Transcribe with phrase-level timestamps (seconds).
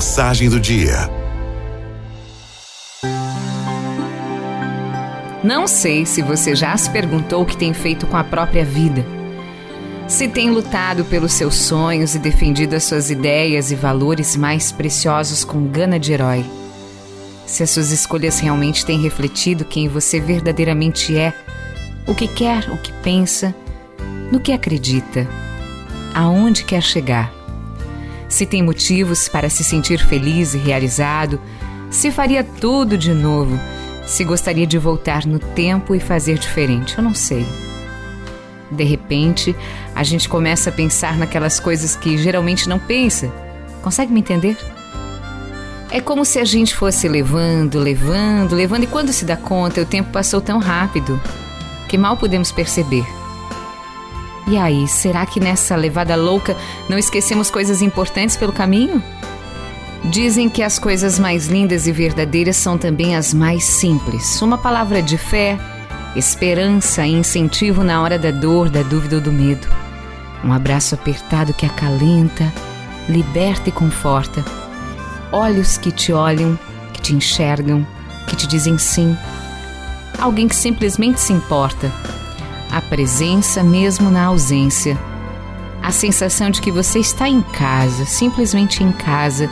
[0.00, 1.10] Mensagem do dia.
[5.44, 9.04] Não sei se você já se perguntou o que tem feito com a própria vida.
[10.08, 15.44] Se tem lutado pelos seus sonhos e defendido as suas ideias e valores mais preciosos
[15.44, 16.46] com gana de herói.
[17.44, 21.34] Se as suas escolhas realmente têm refletido quem você verdadeiramente é,
[22.06, 23.54] o que quer, o que pensa,
[24.32, 25.28] no que acredita,
[26.14, 27.39] aonde quer chegar.
[28.30, 31.38] Se tem motivos para se sentir feliz e realizado,
[31.90, 33.58] se faria tudo de novo
[34.10, 37.46] se gostaria de voltar no tempo e fazer diferente, eu não sei.
[38.68, 39.54] De repente,
[39.94, 43.32] a gente começa a pensar naquelas coisas que geralmente não pensa.
[43.82, 44.56] Consegue me entender?
[45.90, 49.86] É como se a gente fosse levando, levando, levando, e quando se dá conta, o
[49.86, 51.20] tempo passou tão rápido
[51.88, 53.06] que mal podemos perceber.
[54.50, 56.56] E aí, será que nessa levada louca
[56.88, 59.00] não esquecemos coisas importantes pelo caminho?
[60.06, 64.42] Dizem que as coisas mais lindas e verdadeiras são também as mais simples.
[64.42, 65.56] Uma palavra de fé,
[66.16, 69.68] esperança e incentivo na hora da dor, da dúvida ou do medo.
[70.42, 72.52] Um abraço apertado que acalenta,
[73.08, 74.44] liberta e conforta.
[75.30, 76.58] Olhos que te olham,
[76.92, 77.86] que te enxergam,
[78.26, 79.16] que te dizem sim.
[80.18, 81.88] Alguém que simplesmente se importa.
[82.70, 84.96] A presença mesmo na ausência.
[85.82, 89.50] A sensação de que você está em casa, simplesmente em casa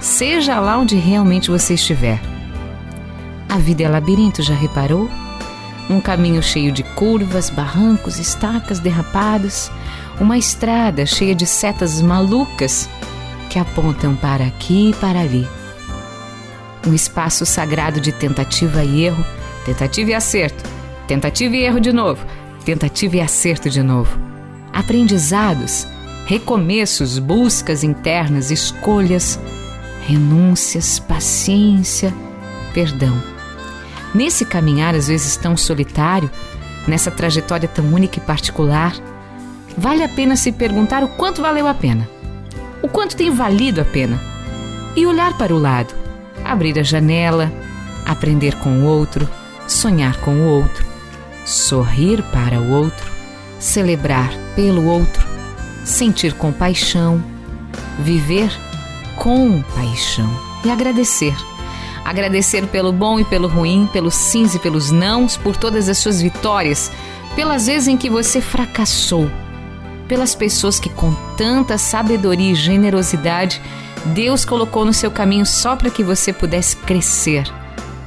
[0.00, 2.20] seja lá onde realmente você estiver.
[3.48, 5.08] A vida é labirinto, já reparou?
[5.88, 9.72] Um caminho cheio de curvas, barrancos, estacas derrapadas,
[10.20, 12.86] uma estrada cheia de setas malucas
[13.48, 15.48] que apontam para aqui e para ali.
[16.86, 19.24] Um espaço sagrado de tentativa e erro,
[19.64, 20.62] tentativa e acerto,
[21.06, 22.24] tentativa e erro de novo,
[22.68, 24.18] tentativa e acerto de novo.
[24.74, 25.86] Aprendizados,
[26.26, 29.40] recomeços, buscas internas, escolhas,
[30.06, 32.12] renúncias, paciência,
[32.74, 33.16] perdão.
[34.14, 36.30] Nesse caminhar, às vezes tão solitário,
[36.86, 38.94] nessa trajetória tão única e particular,
[39.74, 42.06] vale a pena se perguntar o quanto valeu a pena,
[42.82, 44.20] o quanto tem valido a pena,
[44.94, 45.94] e olhar para o lado,
[46.44, 47.50] abrir a janela,
[48.04, 49.26] aprender com o outro,
[49.66, 50.87] sonhar com o outro,
[51.48, 53.10] sorrir para o outro,
[53.58, 55.26] celebrar pelo outro,
[55.84, 57.22] sentir compaixão,
[57.98, 58.50] viver
[59.16, 60.30] com paixão
[60.64, 61.34] e agradecer.
[62.04, 66.22] Agradecer pelo bom e pelo ruim, pelos sims e pelos nãos, por todas as suas
[66.22, 66.90] vitórias,
[67.34, 69.30] pelas vezes em que você fracassou,
[70.06, 73.60] pelas pessoas que com tanta sabedoria e generosidade
[74.06, 77.44] Deus colocou no seu caminho só para que você pudesse crescer,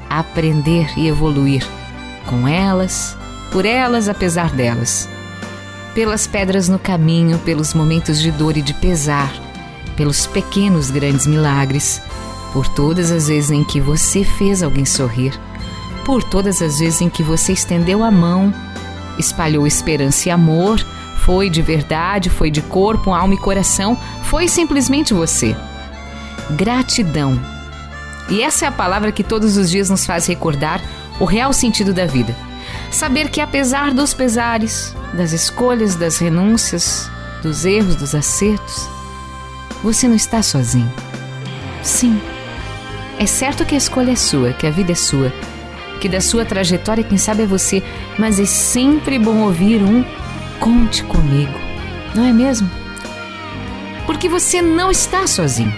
[0.10, 1.66] aprender e evoluir
[2.28, 3.18] com elas,
[3.52, 5.08] por elas, apesar delas.
[5.94, 9.32] Pelas pedras no caminho, pelos momentos de dor e de pesar
[10.02, 12.02] pelos pequenos grandes milagres,
[12.54, 15.40] por todas as vezes em que você fez alguém sorrir,
[16.04, 18.54] por todas as vezes em que você estendeu a mão,
[19.20, 20.80] espalhou esperança e amor,
[21.20, 25.56] foi de verdade, foi de corpo, alma e coração, foi simplesmente você.
[26.52, 27.40] Gratidão.
[28.28, 30.82] E essa é a palavra que todos os dias nos faz recordar
[31.20, 32.36] o real sentido da vida.
[32.92, 37.10] Saber que apesar dos pesares, das escolhas, das renúncias,
[37.42, 38.88] dos erros, dos acertos,
[39.82, 40.92] você não está sozinho.
[41.82, 42.22] Sim.
[43.18, 45.32] É certo que a escolha é sua, que a vida é sua,
[46.00, 47.82] que da sua trajetória quem sabe é você,
[48.20, 50.04] mas é sempre bom ouvir um
[50.60, 51.58] conte comigo,
[52.14, 52.70] não é mesmo?
[54.06, 55.74] Porque você não está sozinho.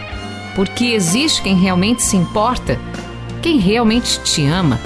[0.56, 2.80] Porque existe quem realmente se importa,
[3.42, 4.80] quem realmente te ama,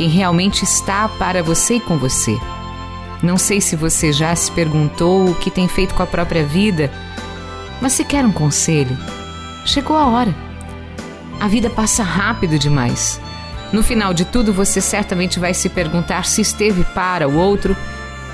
[0.00, 2.34] quem realmente está para você e com você.
[3.22, 6.90] Não sei se você já se perguntou o que tem feito com a própria vida
[7.80, 8.96] mas se quer um conselho,
[9.64, 10.34] chegou a hora.
[11.38, 13.20] A vida passa rápido demais.
[13.72, 17.76] No final de tudo, você certamente vai se perguntar se esteve para o outro,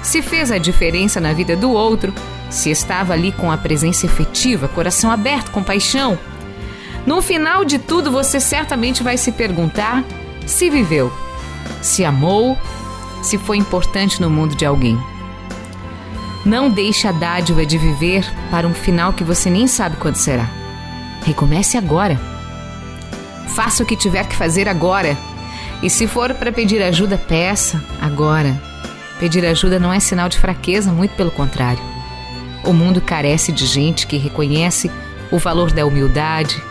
[0.02, 2.12] se fez a diferença na vida do outro,
[2.50, 6.18] se estava ali com a presença efetiva, coração aberto, com paixão.
[7.06, 10.02] No final de tudo, você certamente vai se perguntar
[10.44, 11.12] se viveu,
[11.82, 12.58] se amou,
[13.22, 14.98] se foi importante no mundo de alguém.
[16.44, 20.48] Não deixe a dádiva de viver para um final que você nem sabe quando será.
[21.24, 22.20] Recomece agora.
[23.48, 25.16] Faça o que tiver que fazer agora.
[25.82, 28.56] E se for para pedir ajuda, peça agora.
[29.18, 31.82] Pedir ajuda não é sinal de fraqueza, muito pelo contrário.
[32.64, 34.90] O mundo carece de gente que reconhece
[35.32, 36.62] o valor da humildade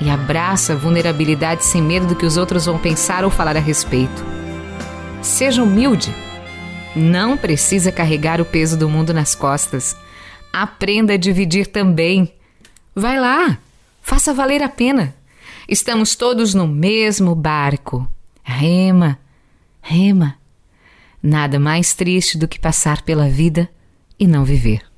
[0.00, 3.60] e abraça a vulnerabilidade sem medo do que os outros vão pensar ou falar a
[3.60, 4.24] respeito.
[5.22, 6.14] Seja humilde
[6.96, 9.96] não precisa carregar o peso do mundo nas costas.
[10.52, 12.32] Aprenda a dividir também.
[12.94, 13.58] Vai lá,
[14.02, 15.14] Faça valer a pena.
[15.68, 18.08] Estamos todos no mesmo barco.
[18.42, 19.18] Rema,
[19.80, 20.36] rema.
[21.22, 23.68] Nada mais triste do que passar pela vida
[24.18, 24.89] e não viver.